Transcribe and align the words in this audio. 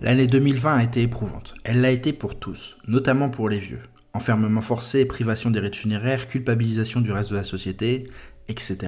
L'année 0.00 0.28
2020 0.28 0.76
a 0.76 0.84
été 0.84 1.02
éprouvante. 1.02 1.54
Elle 1.64 1.80
l'a 1.80 1.90
été 1.90 2.12
pour 2.12 2.38
tous, 2.38 2.78
notamment 2.86 3.30
pour 3.30 3.48
les 3.48 3.58
vieux. 3.58 3.82
Enfermement 4.14 4.60
forcé, 4.60 5.04
privation 5.04 5.50
des 5.50 5.58
rites 5.58 5.74
funéraires, 5.74 6.28
culpabilisation 6.28 7.00
du 7.00 7.10
reste 7.10 7.30
de 7.30 7.36
la 7.36 7.42
société, 7.42 8.08
etc. 8.46 8.78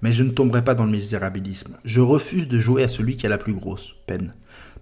Mais 0.00 0.14
je 0.14 0.22
ne 0.22 0.30
tomberai 0.30 0.64
pas 0.64 0.74
dans 0.74 0.86
le 0.86 0.92
misérabilisme. 0.92 1.76
Je 1.84 2.00
refuse 2.00 2.48
de 2.48 2.58
jouer 2.58 2.82
à 2.84 2.88
celui 2.88 3.18
qui 3.18 3.26
a 3.26 3.28
la 3.28 3.36
plus 3.36 3.52
grosse 3.52 3.94
peine. 4.06 4.32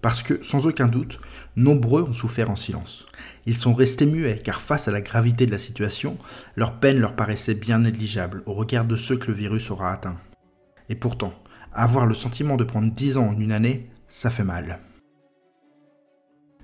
Parce 0.01 0.23
que, 0.23 0.41
sans 0.45 0.69
aucun 0.69 0.87
doute, 0.87 1.21
nombreux 1.57 2.03
ont 2.03 2.13
souffert 2.13 2.51
en 2.51 2.57
silence. 2.57 3.07
Ils 3.45 3.57
sont 3.57 3.75
restés 3.75 4.07
muets 4.07 4.41
car 4.43 4.61
face 4.61 4.87
à 4.87 4.93
la 4.93 5.01
gravité 5.01 5.45
de 5.45 5.51
la 5.51 5.59
situation, 5.59 6.19
leur 6.55 6.79
peine 6.79 7.01
leur 7.01 7.17
paraissait 7.17 7.55
bien 7.55 7.81
négligeable 7.81 8.45
au 8.47 8.55
regard 8.55 8.85
de 8.85 8.95
ceux 8.95 9.17
que 9.17 9.27
le 9.27 9.35
virus 9.35 9.73
aura 9.73 9.93
atteint. 9.93 10.21
Et 10.89 10.95
pourtant, 10.95 11.35
avoir 11.73 12.07
le 12.07 12.15
sentiment 12.15 12.57
de 12.57 12.63
prendre 12.63 12.93
10 12.93 13.17
ans 13.17 13.31
en 13.31 13.41
une 13.41 13.53
année, 13.53 13.91
ça 14.07 14.31
fait 14.31 14.45
mal. 14.45 14.79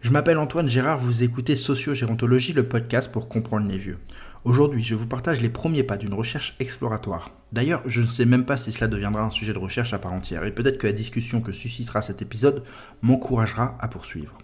Je 0.05 0.11
m'appelle 0.11 0.37
Antoine 0.37 0.69
Gérard, 0.69 0.99
vous 0.99 1.23
écoutez 1.23 1.57
Sociogérontologie, 1.57 2.53
le 2.53 2.69
podcast 2.69 3.11
pour 3.11 3.27
comprendre 3.27 3.67
les 3.71 3.79
vieux. 3.79 3.97
Aujourd'hui, 4.45 4.83
je 4.83 4.95
vous 4.95 5.07
partage 5.07 5.41
les 5.41 5.49
premiers 5.49 5.83
pas 5.83 5.97
d'une 5.97 6.12
recherche 6.12 6.57
exploratoire. 6.61 7.31
D'ailleurs, 7.53 7.81
je 7.87 8.03
ne 8.03 8.07
sais 8.07 8.27
même 8.27 8.45
pas 8.45 8.59
si 8.59 8.71
cela 8.71 8.87
deviendra 8.87 9.23
un 9.23 9.31
sujet 9.31 9.55
de 9.55 9.59
recherche 9.59 9.95
à 9.95 9.98
part 9.98 10.12
entière, 10.12 10.45
et 10.45 10.53
peut-être 10.53 10.77
que 10.77 10.87
la 10.87 10.93
discussion 10.93 11.41
que 11.41 11.53
suscitera 11.53 12.03
cet 12.03 12.21
épisode 12.21 12.65
m'encouragera 13.01 13.79
à 13.81 13.89
poursuivre. 13.89 14.37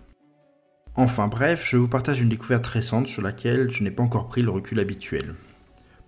Enfin 0.95 1.29
bref, 1.29 1.69
je 1.69 1.77
vous 1.77 1.89
partage 1.89 2.23
une 2.23 2.31
découverte 2.31 2.67
récente 2.67 3.07
sur 3.07 3.21
laquelle 3.21 3.71
je 3.71 3.83
n'ai 3.83 3.91
pas 3.91 4.03
encore 4.03 4.29
pris 4.29 4.41
le 4.41 4.51
recul 4.51 4.81
habituel. 4.81 5.35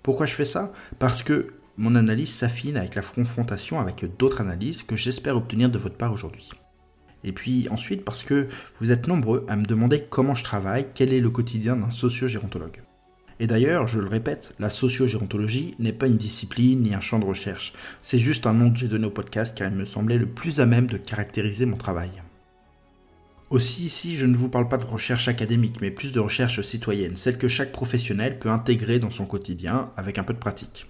Pourquoi 0.02 0.24
je 0.24 0.32
fais 0.32 0.46
ça? 0.46 0.72
Parce 0.98 1.22
que 1.22 1.52
mon 1.76 1.94
analyse 1.94 2.32
s'affine 2.32 2.78
avec 2.78 2.94
la 2.94 3.02
confrontation 3.02 3.78
avec 3.80 4.16
d'autres 4.16 4.40
analyses 4.40 4.82
que 4.82 4.96
j'espère 4.96 5.36
obtenir 5.36 5.68
de 5.68 5.76
votre 5.76 5.98
part 5.98 6.14
aujourd'hui. 6.14 6.48
Et 7.24 7.32
puis 7.32 7.68
ensuite 7.70 8.04
parce 8.04 8.24
que 8.24 8.48
vous 8.80 8.90
êtes 8.90 9.06
nombreux 9.06 9.44
à 9.48 9.56
me 9.56 9.64
demander 9.64 10.00
comment 10.08 10.34
je 10.34 10.44
travaille, 10.44 10.86
quel 10.94 11.12
est 11.12 11.20
le 11.20 11.30
quotidien 11.30 11.76
d'un 11.76 11.90
sociogérontologue. 11.90 12.82
Et 13.40 13.46
d'ailleurs, 13.46 13.86
je 13.86 13.98
le 13.98 14.06
répète, 14.06 14.54
la 14.60 14.70
sociogérontologie 14.70 15.74
n'est 15.78 15.92
pas 15.92 16.06
une 16.06 16.16
discipline 16.16 16.82
ni 16.82 16.94
un 16.94 17.00
champ 17.00 17.18
de 17.18 17.24
recherche. 17.24 17.72
C'est 18.00 18.18
juste 18.18 18.46
un 18.46 18.52
nom 18.52 18.70
que 18.70 18.78
j'ai 18.78 18.88
donné 18.88 19.06
au 19.06 19.10
podcast 19.10 19.56
car 19.56 19.68
il 19.68 19.76
me 19.76 19.84
semblait 19.84 20.18
le 20.18 20.26
plus 20.26 20.60
à 20.60 20.66
même 20.66 20.86
de 20.86 20.96
caractériser 20.96 21.66
mon 21.66 21.76
travail. 21.76 22.10
Aussi 23.50 23.84
ici, 23.84 24.16
je 24.16 24.26
ne 24.26 24.36
vous 24.36 24.48
parle 24.48 24.68
pas 24.68 24.78
de 24.78 24.86
recherche 24.86 25.28
académique, 25.28 25.80
mais 25.80 25.90
plus 25.90 26.12
de 26.12 26.20
recherche 26.20 26.62
citoyenne, 26.62 27.16
celle 27.16 27.36
que 27.36 27.48
chaque 27.48 27.72
professionnel 27.72 28.38
peut 28.38 28.48
intégrer 28.48 28.98
dans 28.98 29.10
son 29.10 29.26
quotidien 29.26 29.90
avec 29.96 30.18
un 30.18 30.24
peu 30.24 30.32
de 30.32 30.38
pratique 30.38 30.86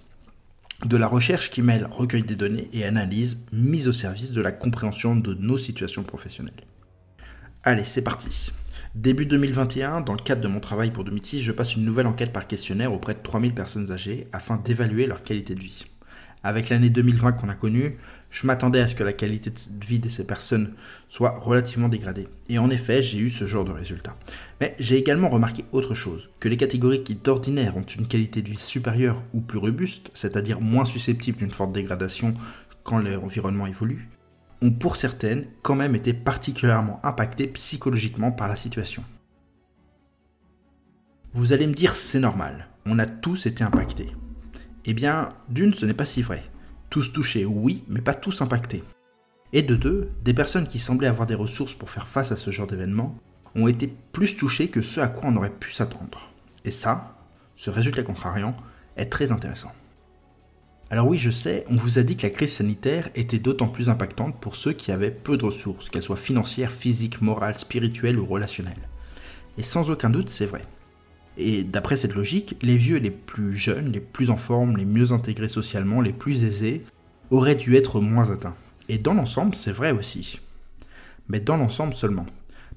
de 0.85 0.97
la 0.97 1.07
recherche 1.07 1.49
qui 1.49 1.61
mêle 1.61 1.87
recueil 1.91 2.23
des 2.23 2.35
données 2.35 2.69
et 2.73 2.85
analyse 2.85 3.37
mise 3.51 3.87
au 3.87 3.93
service 3.93 4.31
de 4.31 4.41
la 4.41 4.51
compréhension 4.51 5.15
de 5.15 5.33
nos 5.33 5.57
situations 5.57 6.03
professionnelles. 6.03 6.53
Allez, 7.63 7.85
c'est 7.85 8.01
parti. 8.01 8.51
Début 8.93 9.25
2021, 9.25 10.01
dans 10.01 10.13
le 10.13 10.19
cadre 10.19 10.41
de 10.41 10.47
mon 10.47 10.59
travail 10.59 10.91
pour 10.91 11.03
Domitis, 11.03 11.41
je 11.41 11.51
passe 11.51 11.75
une 11.75 11.85
nouvelle 11.85 12.05
enquête 12.05 12.33
par 12.33 12.47
questionnaire 12.47 12.93
auprès 12.93 13.13
de 13.13 13.19
3000 13.23 13.53
personnes 13.53 13.91
âgées 13.91 14.27
afin 14.33 14.57
d'évaluer 14.57 15.07
leur 15.07 15.23
qualité 15.23 15.55
de 15.55 15.61
vie. 15.61 15.85
Avec 16.45 16.67
l'année 16.67 16.89
2020 16.89 17.31
qu'on 17.33 17.47
a 17.47 17.55
connue, 17.55 17.95
je 18.29 18.45
m'attendais 18.45 18.81
à 18.81 18.87
ce 18.89 18.95
que 18.95 19.03
la 19.03 19.13
qualité 19.13 19.49
de 19.49 19.85
vie 19.85 19.99
de 19.99 20.09
ces 20.09 20.25
personnes 20.25 20.73
soit 21.07 21.39
relativement 21.39 21.87
dégradée. 21.87 22.27
Et 22.49 22.59
en 22.59 22.69
effet, 22.69 23.01
j'ai 23.01 23.17
eu 23.19 23.29
ce 23.29 23.47
genre 23.47 23.63
de 23.63 23.71
résultat. 23.71 24.17
Mais 24.59 24.75
j'ai 24.77 24.97
également 24.97 25.29
remarqué 25.29 25.63
autre 25.71 25.93
chose, 25.93 26.29
que 26.41 26.49
les 26.49 26.57
catégories 26.57 27.03
qui 27.03 27.15
d'ordinaire 27.15 27.77
ont 27.77 27.83
une 27.83 28.07
qualité 28.07 28.41
de 28.41 28.49
vie 28.49 28.57
supérieure 28.57 29.23
ou 29.33 29.39
plus 29.39 29.57
robuste, 29.57 30.11
c'est-à-dire 30.13 30.59
moins 30.59 30.85
susceptibles 30.85 31.37
d'une 31.37 31.51
forte 31.51 31.71
dégradation 31.71 32.33
quand 32.83 32.99
l'environnement 32.99 33.67
évolue, 33.67 34.09
ont 34.61 34.71
pour 34.71 34.97
certaines 34.97 35.45
quand 35.61 35.75
même 35.75 35.95
été 35.95 36.13
particulièrement 36.13 36.99
impactées 37.03 37.47
psychologiquement 37.47 38.31
par 38.31 38.49
la 38.49 38.57
situation. 38.57 39.03
Vous 41.33 41.53
allez 41.53 41.67
me 41.67 41.73
dire 41.73 41.95
c'est 41.95 42.19
normal, 42.19 42.67
on 42.85 42.99
a 42.99 43.05
tous 43.05 43.45
été 43.45 43.63
impactés. 43.63 44.11
Eh 44.85 44.93
bien, 44.93 45.33
d'une, 45.49 45.73
ce 45.73 45.85
n'est 45.85 45.93
pas 45.93 46.05
si 46.05 46.21
vrai. 46.21 46.43
Tous 46.89 47.13
touchés, 47.13 47.45
oui, 47.45 47.83
mais 47.87 48.01
pas 48.01 48.13
tous 48.13 48.41
impactés. 48.41 48.83
Et 49.53 49.61
de 49.61 49.75
deux, 49.75 50.09
des 50.23 50.33
personnes 50.33 50.67
qui 50.67 50.79
semblaient 50.79 51.07
avoir 51.07 51.27
des 51.27 51.35
ressources 51.35 51.73
pour 51.73 51.89
faire 51.89 52.07
face 52.07 52.31
à 52.31 52.35
ce 52.35 52.51
genre 52.51 52.67
d'événement 52.67 53.17
ont 53.55 53.67
été 53.67 53.93
plus 54.11 54.35
touchées 54.35 54.67
que 54.67 54.81
ce 54.81 54.99
à 54.99 55.07
quoi 55.07 55.29
on 55.29 55.35
aurait 55.37 55.51
pu 55.51 55.71
s'attendre. 55.71 56.29
Et 56.65 56.71
ça, 56.71 57.15
ce 57.55 57.69
résultat 57.69 58.03
contrariant, 58.03 58.55
est 58.97 59.05
très 59.05 59.31
intéressant. 59.31 59.71
Alors 60.89 61.07
oui, 61.07 61.17
je 61.17 61.31
sais, 61.31 61.65
on 61.69 61.75
vous 61.75 61.97
a 61.97 62.03
dit 62.03 62.15
que 62.15 62.23
la 62.23 62.29
crise 62.29 62.53
sanitaire 62.53 63.09
était 63.15 63.39
d'autant 63.39 63.67
plus 63.67 63.89
impactante 63.89 64.39
pour 64.39 64.55
ceux 64.55 64.73
qui 64.73 64.91
avaient 64.91 65.11
peu 65.11 65.37
de 65.37 65.45
ressources, 65.45 65.89
qu'elles 65.89 66.03
soient 66.03 66.15
financières, 66.15 66.71
physiques, 66.71 67.21
morales, 67.21 67.57
spirituelles 67.57 68.19
ou 68.19 68.25
relationnelles. 68.25 68.89
Et 69.57 69.63
sans 69.63 69.89
aucun 69.89 70.09
doute, 70.09 70.29
c'est 70.29 70.45
vrai. 70.45 70.63
Et 71.37 71.63
d'après 71.63 71.97
cette 71.97 72.13
logique, 72.13 72.57
les 72.61 72.77
vieux 72.77 72.97
les 72.97 73.11
plus 73.11 73.55
jeunes, 73.55 73.91
les 73.91 73.99
plus 73.99 74.29
en 74.29 74.37
forme, 74.37 74.77
les 74.77 74.85
mieux 74.85 75.11
intégrés 75.11 75.47
socialement, 75.47 76.01
les 76.01 76.13
plus 76.13 76.43
aisés, 76.43 76.83
auraient 77.31 77.55
dû 77.55 77.75
être 77.75 77.99
moins 77.99 78.29
atteints. 78.31 78.55
Et 78.89 78.97
dans 78.97 79.13
l'ensemble, 79.13 79.55
c'est 79.55 79.71
vrai 79.71 79.91
aussi. 79.91 80.39
Mais 81.27 81.39
dans 81.39 81.57
l'ensemble 81.57 81.93
seulement. 81.93 82.25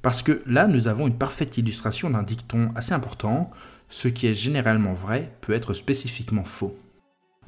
Parce 0.02 0.22
que 0.22 0.42
là, 0.46 0.66
nous 0.66 0.88
avons 0.88 1.06
une 1.06 1.18
parfaite 1.18 1.58
illustration 1.58 2.10
d'un 2.10 2.22
dicton 2.22 2.68
assez 2.74 2.92
important, 2.92 3.50
ce 3.88 4.08
qui 4.08 4.26
est 4.26 4.34
généralement 4.34 4.94
vrai 4.94 5.32
peut 5.40 5.52
être 5.52 5.74
spécifiquement 5.74 6.44
faux. 6.44 6.76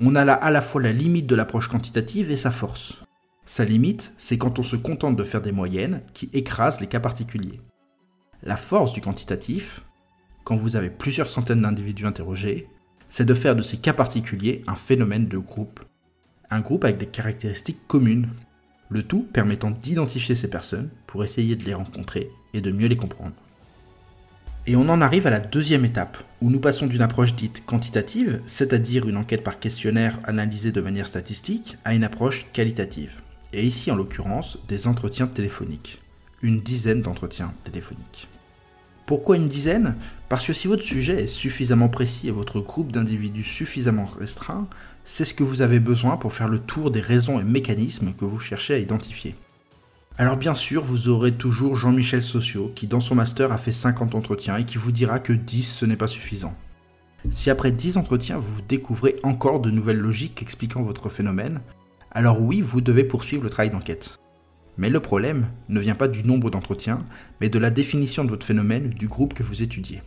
On 0.01 0.15
a 0.15 0.25
là 0.25 0.35
à 0.35 0.51
la 0.51 0.63
fois 0.63 0.83
la 0.83 0.93
limite 0.93 1.27
de 1.27 1.35
l'approche 1.35 1.69
quantitative 1.69 2.31
et 2.31 2.37
sa 2.37 2.51
force. 2.51 3.03
Sa 3.45 3.65
limite, 3.65 4.13
c'est 4.19 4.39
quand 4.39 4.59
on 4.59 4.63
se 4.63 4.77
contente 4.77 5.17
de 5.17 5.25
faire 5.25 5.41
des 5.41 5.53
moyennes 5.53 6.03
qui 6.13 6.29
écrasent 6.33 6.81
les 6.81 6.87
cas 6.87 7.01
particuliers. 7.01 7.61
La 8.43 8.57
force 8.57 8.93
du 8.93 9.01
quantitatif, 9.01 9.83
quand 10.49 10.57
vous 10.57 10.77
avez 10.77 10.89
plusieurs 10.89 11.29
centaines 11.29 11.61
d'individus 11.61 12.07
interrogés, 12.07 12.69
c'est 13.11 13.27
de 13.27 13.35
faire 13.35 13.55
de 13.55 13.61
ces 13.61 13.77
cas 13.77 13.93
particuliers 13.93 14.63
un 14.67 14.77
phénomène 14.77 15.29
de 15.29 15.37
groupe. 15.37 15.81
Un 16.49 16.61
groupe 16.61 16.85
avec 16.85 16.97
des 16.97 17.05
caractéristiques 17.05 17.87
communes. 17.87 18.31
Le 18.89 19.03
tout 19.03 19.29
permettant 19.31 19.71
d'identifier 19.71 20.35
ces 20.35 20.49
personnes 20.49 20.89
pour 21.07 21.23
essayer 21.23 21.55
de 21.55 21.65
les 21.65 21.75
rencontrer 21.75 22.31
et 22.55 22.63
de 22.63 22.71
mieux 22.71 22.89
les 22.89 22.97
comprendre. 22.97 23.35
Et 24.67 24.75
on 24.75 24.89
en 24.89 25.03
arrive 25.03 25.27
à 25.27 25.31
la 25.31 25.41
deuxième 25.41 25.85
étape, 25.85 26.17
où 26.41 26.49
nous 26.49 26.61
passons 26.61 26.87
d'une 26.87 27.03
approche 27.03 27.35
dite 27.35 27.67
quantitative, 27.67 28.41
c'est-à-dire 28.47 29.07
une 29.07 29.19
enquête 29.19 29.45
par 29.45 29.61
questionnaire 29.61 30.19
analysée 30.25 30.73
de 30.73 30.81
manière 30.81 31.07
statistique, 31.07 31.77
à 31.85 31.95
une 31.95 32.05
approche 32.05 32.47
qualitative. 32.55 33.21
Et 33.53 33.67
ici 33.67 33.91
en 33.91 33.97
l'occurrence, 33.97 34.57
des 34.67 34.87
entretiens 34.87 35.27
téléphoniques. 35.27 36.01
Une 36.41 36.63
dizaine 36.63 37.03
d'entretiens 37.03 37.53
téléphoniques. 37.65 38.29
Pourquoi 39.09 39.37
une 39.37 39.49
dizaine? 39.49 39.97
Parce 40.29 40.45
que 40.45 40.53
si 40.53 40.69
votre 40.69 40.83
sujet 40.83 41.23
est 41.23 41.29
suffisamment 41.29 41.89
précis 41.89 42.29
et 42.29 42.31
votre 42.31 42.61
groupe 42.61 42.93
d'individus 42.93 43.43
suffisamment 43.43 44.05
restreint, 44.05 44.69
c'est 45.07 45.25
ce 45.25 45.33
que 45.33 45.43
vous 45.43 45.63
avez 45.63 45.81
besoin 45.81 46.19
pour 46.19 46.35
faire 46.35 46.47
le 46.47 46.59
tour 46.59 46.91
des 46.91 47.01
raisons 47.01 47.41
et 47.41 47.43
mécanismes 47.43 48.13
que 48.13 48.27
vous 48.27 48.39
cherchez 48.39 48.75
à 48.75 48.79
identifier. 48.79 49.35
Alors 50.19 50.37
bien 50.37 50.55
sûr, 50.55 50.85
vous 50.85 51.09
aurez 51.09 51.33
toujours 51.33 51.75
Jean-Michel 51.75 52.23
Socio 52.23 52.71
qui 52.75 52.87
dans 52.87 53.01
son 53.01 53.15
master 53.15 53.51
a 53.51 53.57
fait 53.57 53.73
50 53.73 54.15
entretiens 54.15 54.59
et 54.59 54.67
qui 54.67 54.77
vous 54.77 54.93
dira 54.93 55.21
que 55.21 55.33
10 55.33 55.63
ce 55.63 55.87
n'est 55.87 55.97
pas 55.97 56.07
suffisant. 56.07 56.55
Si 57.31 57.49
après 57.49 57.73
10 57.73 57.97
entretiens 57.97 58.39
vous 58.39 58.61
découvrez 58.61 59.17
encore 59.23 59.61
de 59.61 59.71
nouvelles 59.71 59.97
logiques 59.97 60.43
expliquant 60.43 60.83
votre 60.83 61.09
phénomène, 61.09 61.63
alors 62.11 62.43
oui, 62.43 62.61
vous 62.61 62.83
devez 62.83 63.05
poursuivre 63.05 63.43
le 63.43 63.49
travail 63.49 63.71
d'enquête. 63.71 64.19
Mais 64.79 64.89
le 64.89 65.01
problème 65.01 65.49
ne 65.69 65.81
vient 65.81 65.97
pas 65.97 66.09
du 66.09 66.25
nombre 66.25 66.51
d'entretiens, 66.51 67.05
mais 67.41 67.49
de 67.49 67.59
la 67.59 67.71
définition 67.71 68.25
de 68.25 68.31
votre 68.31 68.47
phénomène 68.47 68.91
du 68.91 69.09
groupe 69.09 69.35
que 69.35 69.43
vous 69.43 69.63
étudiez. 69.63 70.01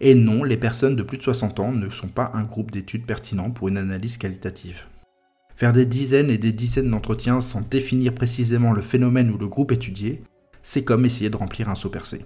Et 0.00 0.16
non, 0.16 0.42
les 0.42 0.56
personnes 0.56 0.96
de 0.96 1.04
plus 1.04 1.18
de 1.18 1.22
60 1.22 1.60
ans 1.60 1.72
ne 1.72 1.88
sont 1.88 2.08
pas 2.08 2.32
un 2.34 2.42
groupe 2.42 2.72
d'études 2.72 3.06
pertinent 3.06 3.50
pour 3.50 3.68
une 3.68 3.78
analyse 3.78 4.18
qualitative. 4.18 4.82
Faire 5.54 5.72
des 5.72 5.86
dizaines 5.86 6.30
et 6.30 6.38
des 6.38 6.50
dizaines 6.50 6.90
d'entretiens 6.90 7.40
sans 7.40 7.60
définir 7.60 8.12
précisément 8.12 8.72
le 8.72 8.82
phénomène 8.82 9.30
ou 9.30 9.38
le 9.38 9.46
groupe 9.46 9.70
étudié, 9.70 10.24
c'est 10.64 10.82
comme 10.82 11.04
essayer 11.04 11.30
de 11.30 11.36
remplir 11.36 11.68
un 11.68 11.76
seau 11.76 11.88
percé. 11.88 12.24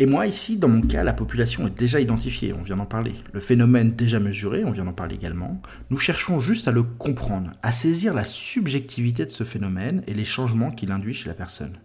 Et 0.00 0.06
moi, 0.06 0.28
ici, 0.28 0.56
dans 0.56 0.68
mon 0.68 0.80
cas, 0.80 1.02
la 1.02 1.12
population 1.12 1.66
est 1.66 1.76
déjà 1.76 1.98
identifiée, 1.98 2.52
on 2.52 2.62
vient 2.62 2.76
d'en 2.76 2.86
parler. 2.86 3.14
Le 3.32 3.40
phénomène 3.40 3.96
déjà 3.96 4.20
mesuré, 4.20 4.64
on 4.64 4.70
vient 4.70 4.84
d'en 4.84 4.92
parler 4.92 5.16
également. 5.16 5.60
Nous 5.90 5.98
cherchons 5.98 6.38
juste 6.38 6.68
à 6.68 6.70
le 6.70 6.84
comprendre, 6.84 7.50
à 7.64 7.72
saisir 7.72 8.14
la 8.14 8.22
subjectivité 8.22 9.24
de 9.24 9.30
ce 9.30 9.42
phénomène 9.42 10.04
et 10.06 10.14
les 10.14 10.24
changements 10.24 10.70
qu'il 10.70 10.92
induit 10.92 11.14
chez 11.14 11.28
la 11.28 11.34
personne. 11.34 11.80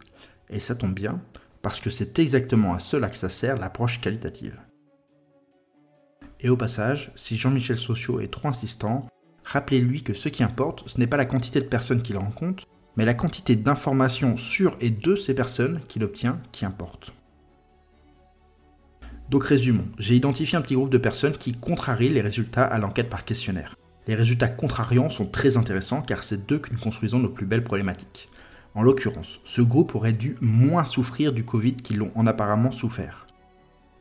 Et 0.52 0.60
ça 0.60 0.76
tombe 0.76 0.94
bien, 0.94 1.24
parce 1.64 1.80
que 1.80 1.90
c'est 1.90 2.20
exactement 2.20 2.76
à 2.76 2.80
cela 2.80 3.10
que 3.10 3.18
ça 3.18 3.30
sert 3.30 3.58
l'approche 3.58 4.00
qualitative. 4.00 4.60
Et 6.40 6.50
au 6.50 6.58
passage, 6.58 7.12
si 7.16 7.36
Jean-Michel 7.36 7.80
Socio 7.80 8.20
est 8.20 8.32
trop 8.32 8.48
insistant, 8.48 9.08
rappelez-lui 9.44 10.04
que 10.04 10.14
ce 10.14 10.30
qui 10.30 10.44
importe, 10.44 10.88
ce 10.88 11.00
n'est 11.00 11.08
pas 11.08 11.18
la 11.18 11.26
quantité 11.26 11.62
de 11.62 11.66
personnes 11.66 12.04
qu'il 12.04 12.18
rencontre, 12.18 12.66
mais 12.96 13.06
la 13.06 13.16
quantité 13.16 13.56
d'informations 13.56 14.38
sur 14.38 14.78
et 14.82 14.92
de 14.92 15.16
ces 15.16 15.34
personnes 15.34 15.80
qu'il 15.88 16.04
obtient 16.04 16.40
qui 16.52 16.64
importe. 16.64 17.12
Donc 19.34 19.46
résumons, 19.46 19.88
j'ai 19.98 20.16
identifié 20.16 20.60
un 20.60 20.62
petit 20.62 20.76
groupe 20.76 20.92
de 20.92 21.00
personnes 21.00 21.36
qui 21.36 21.54
contrarient 21.54 22.12
les 22.12 22.22
résultats 22.22 22.66
à 22.66 22.78
l'enquête 22.78 23.10
par 23.10 23.26
questionnaire. 23.26 23.76
Les 24.06 24.14
résultats 24.14 24.48
contrariants 24.48 25.10
sont 25.10 25.26
très 25.26 25.58
intéressants 25.58 26.04
car 26.04 26.22
c'est 26.22 26.46
d'eux 26.46 26.60
que 26.60 26.72
nous 26.72 26.80
construisons 26.80 27.18
nos 27.18 27.30
plus 27.30 27.48
belles 27.48 27.64
problématiques. 27.64 28.30
En 28.76 28.84
l'occurrence, 28.84 29.40
ce 29.44 29.64
groupe 29.64 29.96
aurait 29.96 30.14
dû 30.14 30.36
moins 30.40 30.86
souffrir 30.86 31.34
du 31.34 31.46
Covid 31.46 31.78
qu'ils 31.78 31.98
l'ont 31.98 32.12
en 32.14 32.28
apparemment 32.28 32.72
souffert. 32.72 33.26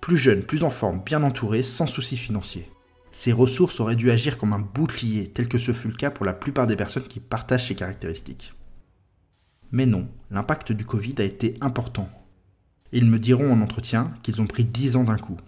Plus 0.02 0.19
jeune, 0.19 0.43
plus 0.43 0.64
en 0.64 0.70
forme, 0.70 1.00
bien 1.02 1.23
entouré, 1.23 1.62
sans 1.62 1.87
soucis 1.87 2.19
financiers. 2.19 2.69
Ces 3.11 3.32
ressources 3.32 3.81
auraient 3.81 3.96
dû 3.96 4.11
agir 4.11 4.37
comme 4.37 4.52
un 4.52 4.58
bouclier, 4.58 5.29
tel 5.29 5.49
que 5.49 5.56
ce 5.56 5.73
fut 5.73 5.88
le 5.88 5.94
cas 5.94 6.11
pour 6.11 6.26
la 6.26 6.34
plupart 6.34 6.67
des 6.67 6.76
personnes 6.76 7.08
qui 7.08 7.20
partagent 7.20 7.69
ces 7.69 7.75
caractéristiques. 7.75 8.52
Mais 9.70 9.87
non, 9.87 10.08
l'impact 10.31 10.73
du 10.73 10.84
Covid 10.84 11.14
a 11.20 11.25
été 11.25 11.55
important. 11.62 12.11
Ils 12.92 13.06
me 13.06 13.18
diront 13.18 13.52
en 13.52 13.62
entretien 13.62 14.12
qu'ils 14.22 14.42
ont 14.42 14.46
pris 14.46 14.64
10 14.64 14.96
ans 14.96 15.04
d'un 15.04 15.16
coup. 15.16 15.38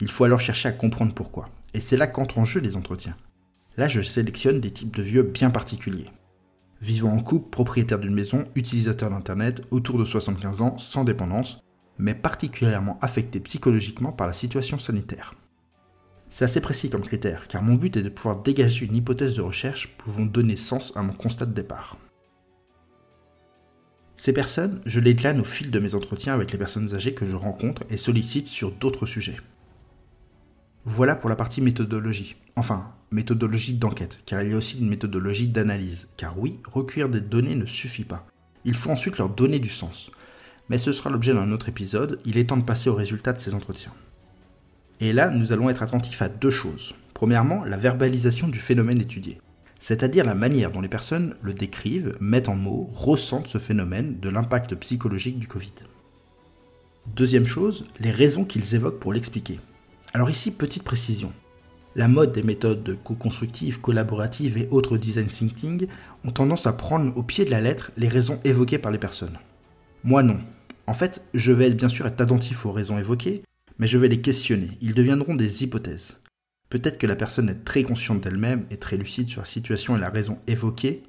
Il 0.00 0.10
faut 0.10 0.24
alors 0.24 0.40
chercher 0.40 0.68
à 0.68 0.72
comprendre 0.72 1.14
pourquoi. 1.14 1.48
Et 1.74 1.80
c'est 1.80 1.96
là 1.96 2.06
qu'entrent 2.06 2.38
en 2.38 2.44
jeu 2.44 2.60
les 2.60 2.76
entretiens. 2.76 3.16
Là, 3.76 3.88
je 3.88 4.00
sélectionne 4.00 4.60
des 4.60 4.70
types 4.70 4.96
de 4.96 5.02
vieux 5.02 5.22
bien 5.22 5.50
particuliers. 5.50 6.10
Vivant 6.80 7.12
en 7.12 7.20
couple, 7.20 7.50
propriétaire 7.50 7.98
d'une 7.98 8.14
maison, 8.14 8.46
utilisateur 8.54 9.10
d'Internet, 9.10 9.62
autour 9.70 9.98
de 9.98 10.04
75 10.04 10.62
ans, 10.62 10.78
sans 10.78 11.04
dépendance, 11.04 11.60
mais 11.98 12.14
particulièrement 12.14 12.98
affecté 13.02 13.40
psychologiquement 13.40 14.12
par 14.12 14.26
la 14.26 14.32
situation 14.32 14.78
sanitaire. 14.78 15.34
C'est 16.30 16.44
assez 16.44 16.60
précis 16.60 16.88
comme 16.88 17.02
critère, 17.02 17.48
car 17.48 17.62
mon 17.62 17.74
but 17.74 17.96
est 17.96 18.02
de 18.02 18.08
pouvoir 18.08 18.42
dégager 18.42 18.86
une 18.86 18.96
hypothèse 18.96 19.34
de 19.34 19.42
recherche 19.42 19.88
pouvant 19.98 20.24
donner 20.24 20.56
sens 20.56 20.92
à 20.94 21.02
mon 21.02 21.12
constat 21.12 21.46
de 21.46 21.52
départ. 21.52 21.98
Ces 24.20 24.34
personnes, 24.34 24.82
je 24.84 25.00
les 25.00 25.14
glane 25.14 25.40
au 25.40 25.44
fil 25.44 25.70
de 25.70 25.78
mes 25.78 25.94
entretiens 25.94 26.34
avec 26.34 26.52
les 26.52 26.58
personnes 26.58 26.94
âgées 26.94 27.14
que 27.14 27.24
je 27.24 27.34
rencontre 27.34 27.84
et 27.88 27.96
sollicite 27.96 28.48
sur 28.48 28.70
d'autres 28.70 29.06
sujets. 29.06 29.38
Voilà 30.84 31.16
pour 31.16 31.30
la 31.30 31.36
partie 31.36 31.62
méthodologie. 31.62 32.36
Enfin, 32.54 32.92
méthodologie 33.10 33.72
d'enquête, 33.72 34.18
car 34.26 34.42
il 34.42 34.50
y 34.50 34.52
a 34.52 34.58
aussi 34.58 34.78
une 34.78 34.90
méthodologie 34.90 35.48
d'analyse. 35.48 36.06
Car 36.18 36.38
oui, 36.38 36.58
recueillir 36.70 37.08
des 37.08 37.22
données 37.22 37.54
ne 37.54 37.64
suffit 37.64 38.04
pas. 38.04 38.26
Il 38.66 38.74
faut 38.74 38.90
ensuite 38.90 39.16
leur 39.16 39.30
donner 39.30 39.58
du 39.58 39.70
sens. 39.70 40.10
Mais 40.68 40.76
ce 40.76 40.92
sera 40.92 41.08
l'objet 41.08 41.32
d'un 41.32 41.50
autre 41.50 41.70
épisode, 41.70 42.20
il 42.26 42.36
est 42.36 42.50
temps 42.50 42.58
de 42.58 42.62
passer 42.62 42.90
aux 42.90 42.94
résultats 42.94 43.32
de 43.32 43.40
ces 43.40 43.54
entretiens. 43.54 43.94
Et 45.00 45.14
là, 45.14 45.30
nous 45.30 45.54
allons 45.54 45.70
être 45.70 45.82
attentifs 45.82 46.20
à 46.20 46.28
deux 46.28 46.50
choses. 46.50 46.94
Premièrement, 47.14 47.64
la 47.64 47.78
verbalisation 47.78 48.48
du 48.48 48.58
phénomène 48.58 49.00
étudié, 49.00 49.40
c'est-à-dire 49.80 50.24
la 50.24 50.34
manière 50.34 50.70
dont 50.70 50.80
les 50.80 50.88
personnes 50.88 51.34
le 51.42 51.54
décrivent, 51.54 52.14
mettent 52.20 52.48
en 52.48 52.56
mots, 52.56 52.88
ressentent 52.92 53.48
ce 53.48 53.58
phénomène 53.58 54.20
de 54.20 54.28
l'impact 54.28 54.74
psychologique 54.76 55.38
du 55.38 55.48
Covid. 55.48 55.72
Deuxième 57.16 57.46
chose, 57.46 57.84
les 57.98 58.10
raisons 58.10 58.44
qu'ils 58.44 58.74
évoquent 58.74 59.00
pour 59.00 59.12
l'expliquer. 59.12 59.58
Alors 60.12 60.30
ici, 60.30 60.50
petite 60.50 60.82
précision. 60.82 61.32
La 61.96 62.06
mode 62.06 62.32
des 62.32 62.42
méthodes 62.42 62.98
co-constructives, 63.02 63.80
collaboratives 63.80 64.58
et 64.58 64.68
autres 64.70 64.96
design 64.96 65.26
thinking 65.26 65.86
ont 66.24 66.30
tendance 66.30 66.66
à 66.66 66.72
prendre 66.72 67.16
au 67.16 67.22
pied 67.22 67.44
de 67.44 67.50
la 67.50 67.60
lettre 67.60 67.90
les 67.96 68.06
raisons 68.06 68.38
évoquées 68.44 68.78
par 68.78 68.92
les 68.92 68.98
personnes. 68.98 69.38
Moi 70.04 70.22
non. 70.22 70.38
En 70.86 70.94
fait, 70.94 71.24
je 71.34 71.52
vais 71.52 71.70
bien 71.70 71.88
sûr 71.88 72.06
être 72.06 72.20
attentif 72.20 72.64
aux 72.64 72.72
raisons 72.72 72.98
évoquées, 72.98 73.42
mais 73.78 73.86
je 73.86 73.98
vais 73.98 74.08
les 74.08 74.20
questionner. 74.20 74.70
Ils 74.80 74.94
deviendront 74.94 75.34
des 75.34 75.64
hypothèses. 75.64 76.14
Peut-être 76.70 76.98
que 76.98 77.06
la 77.06 77.16
personne 77.16 77.48
est 77.48 77.64
très 77.64 77.82
consciente 77.82 78.20
d'elle-même 78.20 78.64
et 78.70 78.76
très 78.76 78.96
lucide 78.96 79.28
sur 79.28 79.40
la 79.40 79.46
situation 79.46 79.96
et 79.96 80.00
la 80.00 80.08
raison 80.08 80.38
évoquée, 80.46 81.02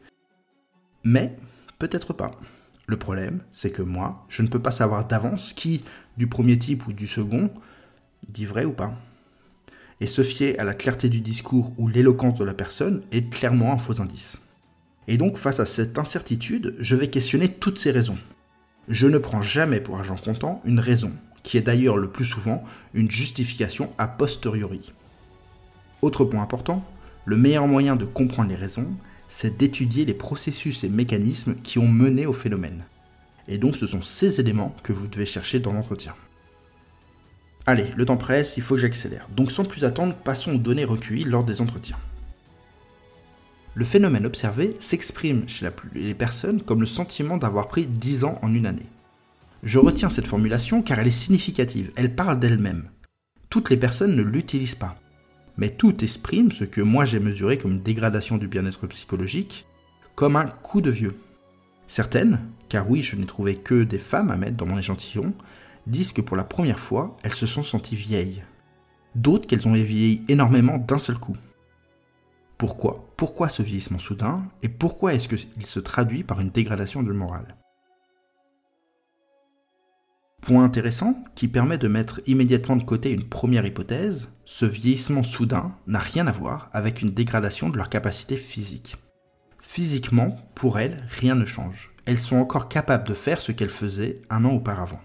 mais 1.03 1.37
peut-être 1.77 2.13
pas. 2.13 2.31
Le 2.87 2.97
problème, 2.97 3.41
c'est 3.51 3.71
que 3.71 3.83
moi, 3.83 4.25
je 4.27 4.41
ne 4.41 4.47
peux 4.47 4.61
pas 4.61 4.71
savoir 4.71 5.07
d'avance 5.07 5.53
qui, 5.53 5.83
du 6.17 6.27
premier 6.27 6.57
type 6.57 6.87
ou 6.87 6.93
du 6.93 7.07
second, 7.07 7.51
dit 8.27 8.45
vrai 8.45 8.65
ou 8.65 8.73
pas. 8.73 8.93
Et 9.99 10.07
se 10.07 10.23
fier 10.23 10.59
à 10.59 10.63
la 10.63 10.73
clarté 10.73 11.09
du 11.09 11.21
discours 11.21 11.73
ou 11.77 11.87
l'éloquence 11.87 12.39
de 12.39 12.43
la 12.43 12.55
personne 12.55 13.03
est 13.11 13.29
clairement 13.29 13.71
un 13.71 13.77
faux 13.77 14.01
indice. 14.01 14.37
Et 15.07 15.17
donc, 15.17 15.37
face 15.37 15.59
à 15.59 15.65
cette 15.67 15.99
incertitude, 15.99 16.75
je 16.79 16.95
vais 16.95 17.09
questionner 17.09 17.49
toutes 17.49 17.77
ces 17.77 17.91
raisons. 17.91 18.17
Je 18.87 19.07
ne 19.07 19.19
prends 19.19 19.43
jamais 19.43 19.79
pour 19.79 19.97
argent 19.97 20.15
comptant 20.15 20.59
une 20.65 20.79
raison, 20.79 21.11
qui 21.43 21.57
est 21.57 21.61
d'ailleurs 21.61 21.97
le 21.97 22.09
plus 22.09 22.25
souvent 22.25 22.63
une 22.95 23.11
justification 23.11 23.93
a 23.99 24.07
posteriori. 24.07 24.91
Autre 26.01 26.25
point 26.25 26.41
important, 26.41 26.83
le 27.25 27.37
meilleur 27.37 27.67
moyen 27.67 27.95
de 27.95 28.05
comprendre 28.05 28.49
les 28.49 28.55
raisons, 28.55 28.87
c'est 29.27 29.57
d'étudier 29.57 30.05
les 30.05 30.13
processus 30.13 30.83
et 30.83 30.89
mécanismes 30.89 31.55
qui 31.55 31.79
ont 31.79 31.87
mené 31.87 32.25
au 32.25 32.33
phénomène. 32.33 32.83
Et 33.47 33.57
donc 33.57 33.75
ce 33.75 33.87
sont 33.87 34.01
ces 34.01 34.39
éléments 34.39 34.75
que 34.83 34.93
vous 34.93 35.07
devez 35.07 35.25
chercher 35.25 35.59
dans 35.59 35.73
l'entretien. 35.73 36.13
Allez, 37.65 37.87
le 37.95 38.05
temps 38.05 38.17
presse, 38.17 38.57
il 38.57 38.63
faut 38.63 38.75
que 38.75 38.81
j'accélère. 38.81 39.27
Donc 39.35 39.51
sans 39.51 39.63
plus 39.63 39.85
attendre, 39.85 40.15
passons 40.15 40.55
aux 40.55 40.57
données 40.57 40.85
recueillies 40.85 41.23
lors 41.23 41.43
des 41.43 41.61
entretiens. 41.61 41.97
Le 43.73 43.85
phénomène 43.85 44.25
observé 44.25 44.75
s'exprime 44.79 45.47
chez 45.47 45.65
les 45.93 46.13
personnes 46.13 46.61
comme 46.61 46.81
le 46.81 46.85
sentiment 46.85 47.37
d'avoir 47.37 47.67
pris 47.67 47.85
10 47.85 48.25
ans 48.25 48.39
en 48.41 48.53
une 48.53 48.65
année. 48.65 48.87
Je 49.63 49.79
retiens 49.79 50.09
cette 50.09 50.27
formulation 50.27 50.81
car 50.81 50.99
elle 50.99 51.07
est 51.07 51.11
significative, 51.11 51.91
elle 51.95 52.15
parle 52.15 52.39
d'elle-même. 52.39 52.89
Toutes 53.49 53.69
les 53.69 53.77
personnes 53.77 54.15
ne 54.15 54.23
l'utilisent 54.23 54.75
pas. 54.75 55.00
Mais 55.61 55.69
tout 55.69 56.03
exprime 56.03 56.51
ce 56.51 56.63
que 56.63 56.81
moi 56.81 57.05
j'ai 57.05 57.19
mesuré 57.19 57.59
comme 57.59 57.73
une 57.73 57.83
dégradation 57.83 58.37
du 58.37 58.47
bien-être 58.47 58.87
psychologique, 58.87 59.67
comme 60.15 60.35
un 60.35 60.45
coup 60.45 60.81
de 60.81 60.89
vieux. 60.89 61.15
Certaines, 61.85 62.49
car 62.67 62.89
oui, 62.89 63.03
je 63.03 63.15
n'ai 63.15 63.27
trouvé 63.27 63.57
que 63.57 63.83
des 63.83 63.99
femmes 63.99 64.31
à 64.31 64.37
mettre 64.37 64.57
dans 64.57 64.65
mon 64.65 64.79
échantillon, 64.79 65.35
disent 65.85 66.13
que 66.13 66.21
pour 66.21 66.35
la 66.35 66.45
première 66.45 66.79
fois, 66.79 67.15
elles 67.21 67.35
se 67.35 67.45
sont 67.45 67.61
senties 67.61 67.95
vieilles. 67.95 68.41
D'autres 69.13 69.45
qu'elles 69.45 69.67
ont 69.67 69.73
vieilli 69.73 70.23
énormément 70.29 70.79
d'un 70.79 70.97
seul 70.97 71.19
coup. 71.19 71.37
Pourquoi? 72.57 73.13
Pourquoi 73.15 73.47
ce 73.47 73.61
vieillissement 73.61 73.99
soudain? 73.99 74.43
Et 74.63 74.67
pourquoi 74.67 75.13
est-ce 75.13 75.27
qu'il 75.27 75.67
se 75.67 75.79
traduit 75.79 76.23
par 76.23 76.41
une 76.41 76.49
dégradation 76.49 77.03
de 77.03 77.13
morale 77.13 77.55
Point 80.41 80.63
intéressant 80.63 81.23
qui 81.35 81.47
permet 81.47 81.77
de 81.77 81.87
mettre 81.87 82.19
immédiatement 82.25 82.75
de 82.75 82.83
côté 82.83 83.11
une 83.11 83.23
première 83.23 83.65
hypothèse, 83.65 84.29
ce 84.43 84.65
vieillissement 84.65 85.23
soudain 85.23 85.75
n'a 85.85 85.99
rien 85.99 86.25
à 86.25 86.31
voir 86.31 86.69
avec 86.73 87.01
une 87.01 87.11
dégradation 87.11 87.69
de 87.69 87.77
leur 87.77 87.89
capacité 87.89 88.37
physique. 88.37 88.95
Physiquement, 89.61 90.35
pour 90.55 90.79
elles, 90.79 91.05
rien 91.09 91.35
ne 91.35 91.45
change. 91.45 91.93
Elles 92.05 92.19
sont 92.19 92.37
encore 92.37 92.67
capables 92.67 93.07
de 93.07 93.13
faire 93.13 93.39
ce 93.39 93.51
qu'elles 93.51 93.69
faisaient 93.69 94.23
un 94.29 94.43
an 94.43 94.53
auparavant. 94.53 94.99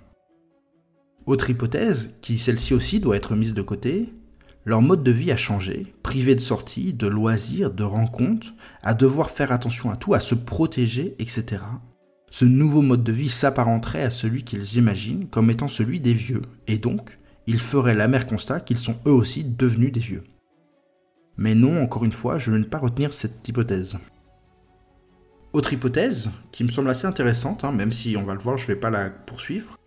Autre 1.26 1.50
hypothèse, 1.50 2.14
qui 2.22 2.38
celle-ci 2.38 2.72
aussi 2.72 3.00
doit 3.00 3.16
être 3.16 3.36
mise 3.36 3.52
de 3.52 3.62
côté, 3.62 4.12
leur 4.64 4.82
mode 4.82 5.04
de 5.04 5.12
vie 5.12 5.30
a 5.30 5.36
changé, 5.36 5.94
privé 6.02 6.34
de 6.34 6.40
sorties, 6.40 6.92
de 6.92 7.06
loisirs, 7.06 7.70
de 7.70 7.84
rencontres, 7.84 8.54
à 8.82 8.94
devoir 8.94 9.30
faire 9.30 9.52
attention 9.52 9.90
à 9.90 9.96
tout, 9.96 10.14
à 10.14 10.20
se 10.20 10.34
protéger, 10.34 11.14
etc. 11.18 11.58
Ce 12.30 12.44
nouveau 12.44 12.82
mode 12.82 13.04
de 13.04 13.12
vie 13.12 13.28
s'apparenterait 13.28 14.02
à 14.02 14.10
celui 14.10 14.42
qu'ils 14.42 14.76
imaginent 14.76 15.28
comme 15.28 15.50
étant 15.50 15.68
celui 15.68 16.00
des 16.00 16.14
vieux, 16.14 16.42
et 16.66 16.78
donc, 16.78 17.18
ils 17.46 17.60
feraient 17.60 17.94
l'amer 17.94 18.26
constat 18.26 18.60
qu'ils 18.60 18.78
sont 18.78 18.96
eux 19.06 19.12
aussi 19.12 19.44
devenus 19.44 19.92
des 19.92 20.00
vieux. 20.00 20.24
Mais 21.36 21.54
non, 21.54 21.82
encore 21.82 22.04
une 22.04 22.12
fois, 22.12 22.38
je 22.38 22.50
ne 22.50 22.58
vais 22.58 22.64
pas 22.64 22.78
retenir 22.78 23.12
cette 23.12 23.46
hypothèse. 23.46 23.96
Autre 25.52 25.72
hypothèse, 25.72 26.30
qui 26.50 26.64
me 26.64 26.70
semble 26.70 26.90
assez 26.90 27.06
intéressante, 27.06 27.64
hein, 27.64 27.72
même 27.72 27.92
si 27.92 28.16
on 28.16 28.24
va 28.24 28.34
le 28.34 28.40
voir, 28.40 28.56
je 28.56 28.64
ne 28.64 28.68
vais 28.68 28.80
pas 28.80 28.90
la 28.90 29.10
poursuivre, 29.10 29.78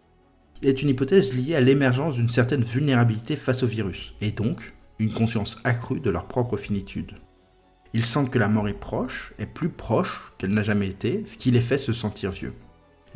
est 0.61 0.81
une 0.81 0.89
hypothèse 0.89 1.35
liée 1.35 1.55
à 1.55 1.61
l'émergence 1.61 2.15
d'une 2.15 2.29
certaine 2.29 2.63
vulnérabilité 2.63 3.35
face 3.35 3.63
au 3.63 3.67
virus, 3.67 4.15
et 4.21 4.31
donc 4.31 4.73
une 4.99 5.13
conscience 5.13 5.59
accrue 5.63 5.99
de 5.99 6.09
leur 6.09 6.27
propre 6.27 6.57
finitude. 6.57 7.13
Ils 7.93 8.05
sentent 8.05 8.29
que 8.29 8.39
la 8.39 8.47
mort 8.47 8.67
est 8.67 8.73
proche, 8.73 9.33
est 9.39 9.45
plus 9.45 9.69
proche 9.69 10.31
qu'elle 10.37 10.53
n'a 10.53 10.61
jamais 10.61 10.87
été, 10.87 11.25
ce 11.25 11.37
qui 11.37 11.51
les 11.51 11.61
fait 11.61 11.77
se 11.77 11.93
sentir 11.93 12.31
vieux. 12.31 12.53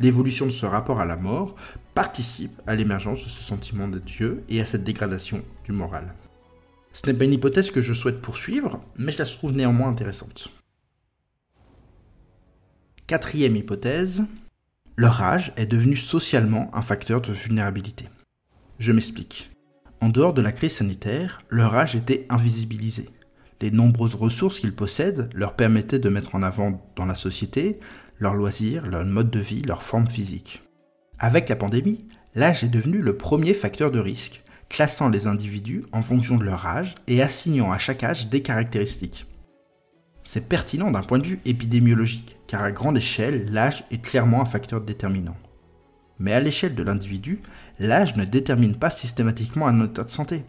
L'évolution 0.00 0.46
de 0.46 0.50
ce 0.50 0.66
rapport 0.66 1.00
à 1.00 1.04
la 1.04 1.16
mort 1.16 1.54
participe 1.94 2.60
à 2.66 2.74
l'émergence 2.74 3.24
de 3.24 3.28
ce 3.28 3.42
sentiment 3.42 3.86
d'être 3.86 4.08
vieux 4.08 4.42
et 4.48 4.60
à 4.60 4.64
cette 4.64 4.82
dégradation 4.82 5.42
du 5.64 5.72
moral. 5.72 6.12
Ce 6.92 7.06
n'est 7.06 7.14
pas 7.14 7.24
une 7.24 7.32
hypothèse 7.32 7.70
que 7.70 7.80
je 7.80 7.92
souhaite 7.92 8.20
poursuivre, 8.20 8.82
mais 8.96 9.12
je 9.12 9.18
la 9.18 9.26
trouve 9.26 9.52
néanmoins 9.52 9.88
intéressante. 9.88 10.48
Quatrième 13.06 13.56
hypothèse, 13.56 14.24
leur 14.96 15.22
âge 15.22 15.52
est 15.56 15.66
devenu 15.66 15.96
socialement 15.96 16.70
un 16.72 16.82
facteur 16.82 17.20
de 17.20 17.32
vulnérabilité. 17.32 18.06
Je 18.78 18.92
m'explique. 18.92 19.50
En 20.00 20.08
dehors 20.08 20.34
de 20.34 20.42
la 20.42 20.52
crise 20.52 20.76
sanitaire, 20.76 21.42
leur 21.48 21.74
âge 21.74 21.96
était 21.96 22.26
invisibilisé. 22.28 23.08
Les 23.64 23.70
nombreuses 23.70 24.14
ressources 24.14 24.60
qu'ils 24.60 24.74
possèdent 24.74 25.30
leur 25.32 25.56
permettaient 25.56 25.98
de 25.98 26.10
mettre 26.10 26.34
en 26.34 26.42
avant 26.42 26.86
dans 26.96 27.06
la 27.06 27.14
société 27.14 27.80
leurs 28.18 28.34
loisirs, 28.34 28.86
leur 28.86 29.06
mode 29.06 29.30
de 29.30 29.40
vie, 29.40 29.62
leur 29.62 29.82
forme 29.82 30.06
physique. 30.06 30.62
Avec 31.18 31.48
la 31.48 31.56
pandémie, 31.56 32.06
l'âge 32.34 32.62
est 32.62 32.68
devenu 32.68 32.98
le 32.98 33.16
premier 33.16 33.54
facteur 33.54 33.90
de 33.90 33.98
risque, 33.98 34.44
classant 34.68 35.08
les 35.08 35.26
individus 35.26 35.82
en 35.92 36.02
fonction 36.02 36.36
de 36.36 36.44
leur 36.44 36.66
âge 36.66 36.94
et 37.06 37.22
assignant 37.22 37.72
à 37.72 37.78
chaque 37.78 38.04
âge 38.04 38.28
des 38.28 38.42
caractéristiques. 38.42 39.26
C'est 40.24 40.46
pertinent 40.46 40.90
d'un 40.90 41.00
point 41.00 41.18
de 41.18 41.26
vue 41.26 41.40
épidémiologique, 41.46 42.36
car 42.46 42.62
à 42.62 42.70
grande 42.70 42.98
échelle, 42.98 43.50
l'âge 43.50 43.84
est 43.90 44.02
clairement 44.02 44.42
un 44.42 44.44
facteur 44.44 44.82
déterminant. 44.82 45.38
Mais 46.18 46.34
à 46.34 46.40
l'échelle 46.40 46.74
de 46.74 46.82
l'individu, 46.82 47.40
l'âge 47.78 48.14
ne 48.16 48.26
détermine 48.26 48.76
pas 48.76 48.90
systématiquement 48.90 49.66
un 49.66 49.86
état 49.86 50.04
de 50.04 50.10
santé. 50.10 50.44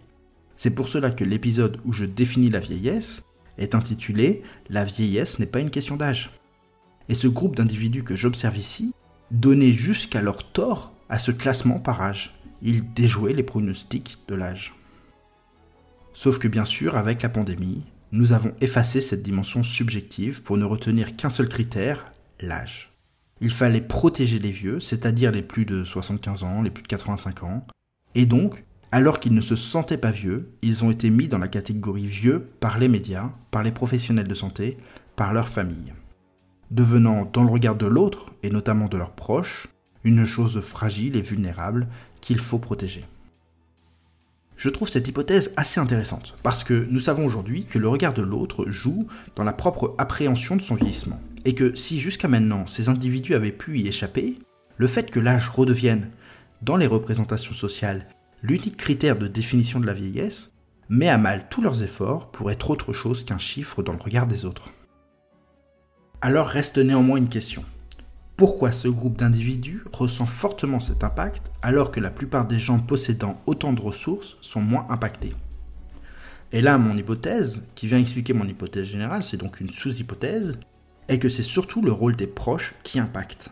C'est 0.55 0.71
pour 0.71 0.87
cela 0.87 1.11
que 1.11 1.23
l'épisode 1.23 1.79
où 1.85 1.93
je 1.93 2.05
définis 2.05 2.49
la 2.49 2.59
vieillesse 2.59 3.23
est 3.57 3.75
intitulé 3.75 4.43
La 4.69 4.85
vieillesse 4.85 5.39
n'est 5.39 5.45
pas 5.45 5.59
une 5.59 5.69
question 5.69 5.97
d'âge. 5.97 6.31
Et 7.09 7.15
ce 7.15 7.27
groupe 7.27 7.55
d'individus 7.55 8.03
que 8.03 8.15
j'observe 8.15 8.57
ici 8.57 8.93
donnait 9.31 9.73
jusqu'à 9.73 10.21
leur 10.21 10.51
tort 10.51 10.93
à 11.09 11.19
ce 11.19 11.31
classement 11.31 11.79
par 11.79 12.01
âge. 12.01 12.35
Ils 12.61 12.93
déjouaient 12.93 13.33
les 13.33 13.43
pronostics 13.43 14.17
de 14.27 14.35
l'âge. 14.35 14.73
Sauf 16.13 16.39
que 16.39 16.47
bien 16.47 16.65
sûr, 16.65 16.95
avec 16.95 17.21
la 17.21 17.29
pandémie, 17.29 17.83
nous 18.11 18.31
avons 18.33 18.53
effacé 18.61 19.01
cette 19.01 19.23
dimension 19.23 19.61
subjective 19.61 20.41
pour 20.41 20.57
ne 20.57 20.65
retenir 20.65 21.15
qu'un 21.15 21.29
seul 21.29 21.49
critère, 21.49 22.13
l'âge. 22.39 22.93
Il 23.41 23.51
fallait 23.51 23.81
protéger 23.81 24.39
les 24.39 24.51
vieux, 24.51 24.79
c'est-à-dire 24.79 25.31
les 25.31 25.41
plus 25.41 25.65
de 25.65 25.83
75 25.83 26.43
ans, 26.43 26.61
les 26.61 26.71
plus 26.71 26.83
de 26.83 26.87
85 26.87 27.43
ans, 27.43 27.67
et 28.15 28.25
donc, 28.25 28.63
alors 28.91 29.19
qu'ils 29.19 29.33
ne 29.33 29.41
se 29.41 29.55
sentaient 29.55 29.97
pas 29.97 30.11
vieux, 30.11 30.51
ils 30.61 30.85
ont 30.85 30.91
été 30.91 31.09
mis 31.09 31.27
dans 31.27 31.37
la 31.37 31.47
catégorie 31.47 32.07
vieux 32.07 32.39
par 32.59 32.77
les 32.77 32.87
médias, 32.87 33.31
par 33.51 33.63
les 33.63 33.71
professionnels 33.71 34.27
de 34.27 34.33
santé, 34.33 34.77
par 35.15 35.33
leur 35.33 35.49
famille, 35.49 35.93
devenant 36.71 37.25
dans 37.25 37.43
le 37.43 37.51
regard 37.51 37.75
de 37.75 37.85
l'autre, 37.85 38.33
et 38.43 38.49
notamment 38.49 38.87
de 38.87 38.97
leurs 38.97 39.11
proches, 39.11 39.67
une 40.03 40.25
chose 40.25 40.59
fragile 40.59 41.15
et 41.15 41.21
vulnérable 41.21 41.87
qu'il 42.21 42.39
faut 42.39 42.59
protéger. 42.59 43.05
Je 44.57 44.69
trouve 44.69 44.89
cette 44.89 45.07
hypothèse 45.07 45.51
assez 45.57 45.81
intéressante, 45.81 46.35
parce 46.41 46.63
que 46.63 46.87
nous 46.89 47.01
savons 47.01 47.25
aujourd'hui 47.25 47.65
que 47.65 47.79
le 47.79 47.89
regard 47.89 48.13
de 48.13 48.21
l'autre 48.21 48.69
joue 48.69 49.07
dans 49.35 49.43
la 49.43 49.51
propre 49.51 49.95
appréhension 49.97 50.55
de 50.55 50.61
son 50.61 50.75
vieillissement, 50.75 51.19
et 51.43 51.55
que 51.55 51.75
si 51.75 51.99
jusqu'à 51.99 52.29
maintenant 52.29 52.65
ces 52.65 52.87
individus 52.87 53.35
avaient 53.35 53.51
pu 53.51 53.79
y 53.79 53.87
échapper, 53.87 54.39
le 54.77 54.87
fait 54.87 55.11
que 55.11 55.19
l'âge 55.19 55.49
redevienne, 55.49 56.09
dans 56.61 56.77
les 56.77 56.87
représentations 56.87 57.53
sociales, 57.53 58.07
l'unique 58.41 58.77
critère 58.77 59.17
de 59.17 59.27
définition 59.27 59.79
de 59.79 59.85
la 59.85 59.93
vieillesse, 59.93 60.51
met 60.89 61.09
à 61.09 61.17
mal 61.17 61.47
tous 61.49 61.61
leurs 61.61 61.83
efforts 61.83 62.31
pour 62.31 62.51
être 62.51 62.69
autre 62.69 62.93
chose 62.93 63.25
qu'un 63.25 63.37
chiffre 63.37 63.81
dans 63.81 63.93
le 63.93 64.01
regard 64.01 64.27
des 64.27 64.45
autres. 64.45 64.71
Alors 66.21 66.47
reste 66.47 66.77
néanmoins 66.77 67.17
une 67.17 67.29
question 67.29 67.65
pourquoi 68.37 68.73
ce 68.73 68.89
groupe 68.89 69.17
d'individus 69.17 69.81
ressent 69.93 70.25
fortement 70.25 70.81
cet 70.81 71.05
impact 71.05 71.53
alors 71.61 71.89
que 71.89 72.01
la 72.01 72.11
plupart 72.11 72.45
des 72.45 72.59
gens 72.59 72.79
possédant 72.79 73.41
autant 73.45 73.71
de 73.71 73.79
ressources 73.79 74.35
sont 74.41 74.59
moins 74.59 74.85
impactés? 74.89 75.33
Et 76.51 76.59
là, 76.59 76.77
mon 76.77 76.97
hypothèse, 76.97 77.61
qui 77.75 77.87
vient 77.87 77.97
expliquer 77.97 78.33
mon 78.33 78.45
hypothèse 78.45 78.87
générale, 78.87 79.23
c'est 79.23 79.37
donc 79.37 79.61
une 79.61 79.69
sous-hypothèse, 79.69 80.57
est 81.07 81.17
que 81.17 81.29
c'est 81.29 81.43
surtout 81.43 81.81
le 81.81 81.93
rôle 81.93 82.17
des 82.17 82.27
proches 82.27 82.73
qui 82.83 82.99
impacte. 82.99 83.51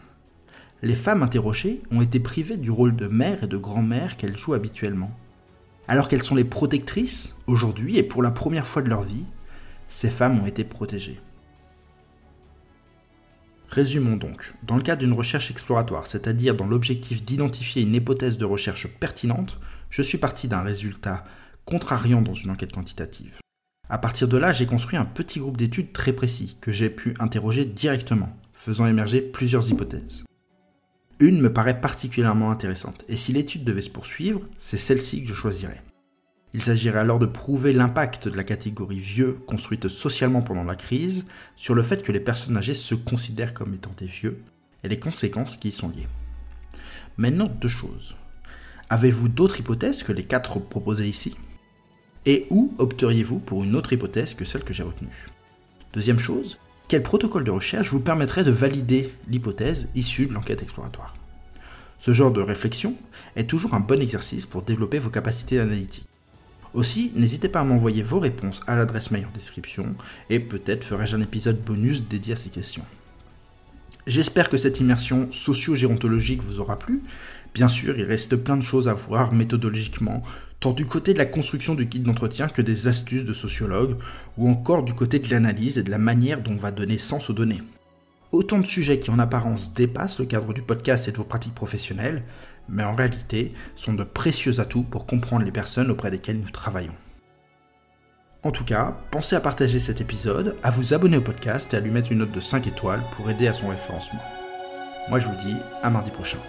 Les 0.84 0.96
femmes 0.96 1.24
interrogées 1.24 1.82
ont 1.92 2.02
été 2.02 2.20
privées 2.20 2.58
du 2.58 2.70
rôle 2.70 2.94
de 2.94 3.08
mère 3.08 3.46
et 3.46 3.48
de 3.48 3.56
grand-mère 3.56 4.18
qu'elles 4.18 4.36
jouent 4.36 4.54
habituellement. 4.54 5.18
Alors 5.88 6.10
qu'elles 6.10 6.24
sont 6.24 6.36
les 6.36 6.44
protectrices, 6.44 7.38
aujourd'hui 7.48 7.98
et 7.98 8.04
pour 8.04 8.22
la 8.22 8.32
première 8.32 8.68
fois 8.68 8.82
de 8.82 8.90
leur 8.90 9.04
vie, 9.04 9.24
ces 9.88 10.10
femmes 10.10 10.42
ont 10.42 10.46
été 10.46 10.66
protégées. 10.66 11.22
Résumons 13.70 14.18
donc. 14.18 14.56
Dans 14.64 14.76
le 14.76 14.82
cadre 14.82 15.00
d'une 15.00 15.14
recherche 15.14 15.50
exploratoire, 15.52 16.06
c'est-à-dire 16.06 16.54
dans 16.54 16.68
l'objectif 16.68 17.24
d'identifier 17.24 17.84
une 17.84 17.96
hypothèse 17.96 18.38
de 18.38 18.44
recherche 18.44 18.88
pertinente, 18.88 19.62
je 19.90 20.02
suis 20.02 20.18
parti 20.18 20.50
d'un 20.50 20.64
résultat 20.64 21.24
contrariant 21.64 22.22
dans 22.22 22.34
une 22.34 22.52
enquête 22.52 22.74
quantitative. 22.74 23.40
À 23.88 24.00
partir 24.00 24.28
de 24.28 24.36
là, 24.36 24.52
j'ai 24.52 24.66
construit 24.66 24.98
un 24.98 25.06
petit 25.06 25.40
groupe 25.40 25.56
d'études 25.56 25.94
très 25.94 26.12
précis 26.12 26.58
que 26.60 26.74
j'ai 26.74 26.90
pu 26.90 27.16
interroger 27.20 27.64
directement, 27.64 28.36
faisant 28.54 28.86
émerger 28.86 29.22
plusieurs 29.22 29.70
hypothèses. 29.70 30.26
Une 31.24 31.40
me 31.40 31.54
paraît 31.54 31.80
particulièrement 31.80 32.52
intéressante, 32.52 33.06
et 33.08 33.16
si 33.16 33.32
l'étude 33.32 33.64
devait 33.64 33.82
se 33.82 33.90
poursuivre, 33.90 34.42
c'est 34.60 34.76
celle-ci 34.76 35.22
que 35.22 35.30
je 35.30 35.34
choisirais. 35.34 35.82
Il 36.54 36.62
s'agirait 36.62 37.00
alors 37.00 37.18
de 37.18 37.26
prouver 37.26 37.72
l'impact 37.72 38.28
de 38.28 38.36
la 38.36 38.44
catégorie 38.44 39.00
vieux 39.00 39.32
construite 39.48 39.88
socialement 39.88 40.42
pendant 40.42 40.66
la 40.66 40.76
crise 40.76 41.26
sur 41.56 41.76
le 41.76 41.82
fait 41.82 42.04
que 42.04 42.12
les 42.12 42.20
personnes 42.20 42.58
âgées 42.58 42.74
se 42.74 42.94
considèrent 42.94 43.54
comme 43.54 43.74
étant 43.74 43.94
des 43.98 44.06
vieux 44.06 44.44
et 44.84 44.90
les 44.90 45.00
conséquences 45.00 45.56
qui 45.56 45.70
y 45.70 45.72
sont 45.72 45.88
liées. 45.88 46.10
Maintenant, 47.16 47.48
deux 47.48 47.70
choses. 47.70 48.18
Avez-vous 48.90 49.30
d'autres 49.30 49.62
hypothèses 49.62 50.04
que 50.04 50.12
les 50.12 50.26
quatre 50.26 50.60
proposées 50.60 51.08
ici? 51.08 51.38
Et 52.26 52.48
où 52.50 52.74
opteriez-vous 52.80 53.40
pour 53.40 53.64
une 53.64 53.78
autre 53.78 53.94
hypothèse 53.94 54.34
que 54.34 54.44
celle 54.44 54.66
que 54.66 54.74
j'ai 54.74 54.84
retenue? 54.84 55.28
Deuxième 55.94 56.20
chose, 56.20 56.58
quel 56.94 57.02
protocole 57.02 57.44
de 57.44 57.50
recherche 57.50 57.90
vous 57.90 58.02
permettrait 58.02 58.44
de 58.44 58.52
valider 58.52 59.12
l'hypothèse 59.28 59.88
issue 59.96 60.28
de 60.28 60.34
l'enquête 60.34 60.62
exploratoire? 60.62 61.18
Ce 61.98 62.14
genre 62.14 62.30
de 62.30 62.40
réflexion 62.40 62.96
est 63.36 63.50
toujours 63.50 63.74
un 63.74 63.80
bon 63.80 64.00
exercice 64.00 64.46
pour 64.46 64.62
développer 64.62 65.00
vos 65.00 65.10
capacités 65.10 65.60
analytiques. 65.60 66.06
Aussi, 66.76 67.12
n'hésitez 67.16 67.50
pas 67.50 67.62
à 67.62 67.64
m'envoyer 67.64 68.04
vos 68.04 68.20
réponses 68.20 68.62
à 68.68 68.76
l'adresse 68.76 69.10
mail 69.10 69.26
en 69.26 69.36
description, 69.36 69.96
et 70.30 70.40
peut-être 70.40 70.84
ferai-je 70.84 71.16
un 71.16 71.22
épisode 71.22 71.64
bonus 71.64 72.08
dédié 72.08 72.36
à 72.36 72.38
ces 72.38 72.52
questions. 72.52 72.86
J'espère 74.06 74.50
que 74.50 74.58
cette 74.58 74.80
immersion 74.80 75.32
socio-gérontologique 75.32 76.44
vous 76.44 76.60
aura 76.60 76.78
plu. 76.78 77.02
Bien 77.56 77.70
sûr, 77.70 77.98
il 77.98 78.06
reste 78.06 78.36
plein 78.36 78.58
de 78.58 78.64
choses 78.64 78.88
à 78.88 78.94
voir 78.94 79.34
méthodologiquement, 79.34 80.22
tant 80.64 80.72
du 80.72 80.86
côté 80.86 81.12
de 81.12 81.18
la 81.18 81.26
construction 81.26 81.76
du 81.76 81.86
guide 81.86 82.04
d'entretien 82.04 82.48
que 82.48 82.62
des 82.62 82.88
astuces 82.88 83.26
de 83.26 83.34
sociologue, 83.34 83.98
ou 84.38 84.50
encore 84.50 84.84
du 84.84 84.94
côté 84.94 85.20
de 85.20 85.30
l'analyse 85.30 85.78
et 85.78 85.84
de 85.84 85.92
la 85.92 85.98
manière 85.98 86.42
dont 86.42 86.54
on 86.54 86.58
va 86.58 86.72
donner 86.72 86.98
sens 86.98 87.30
aux 87.30 87.34
données. 87.34 87.62
Autant 88.32 88.60
de 88.60 88.66
sujets 88.66 88.98
qui 88.98 89.12
en 89.12 89.20
apparence 89.20 89.74
dépassent 89.74 90.20
le 90.20 90.26
cadre 90.26 90.54
du 90.54 90.62
podcast 90.62 91.10
et 91.10 91.12
de 91.12 91.18
vos 91.18 91.26
pratiques 91.26 91.54
professionnelles, 91.54 92.24
mais 92.70 92.86
en 92.86 92.96
réalité 92.96 93.54
sont 93.76 93.94
de 93.94 94.06
précieux 94.06 94.62
atouts 94.62 94.84
pour 94.84 95.06
comprendre 95.06 95.44
les 95.44 95.52
personnes 95.52 95.92
auprès 95.92 96.12
desquelles 96.12 96.40
nous 96.40 96.50
travaillons. 96.50 96.96
En 98.42 98.52
tout 98.52 98.64
cas, 98.64 98.98
pensez 99.12 99.36
à 99.36 99.42
partager 99.42 99.82
cet 99.82 100.00
épisode, 100.00 100.56
à 100.64 100.72
vous 100.72 100.94
abonner 100.94 101.18
au 101.18 101.22
podcast 101.22 101.74
et 101.74 101.78
à 101.78 101.82
lui 101.82 101.92
mettre 101.92 102.14
une 102.14 102.20
note 102.20 102.32
de 102.32 102.40
5 102.40 102.68
étoiles 102.68 103.04
pour 103.18 103.30
aider 103.30 103.50
à 103.50 103.54
son 103.54 103.68
référencement. 103.68 104.24
Moi 105.10 105.20
je 105.20 105.28
vous 105.28 105.46
dis 105.46 105.58
à 105.82 105.90
mardi 105.90 106.12
prochain. 106.12 106.40